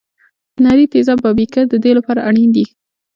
[0.63, 2.65] نري تیزاب او بیکر د دې لپاره اړین دي.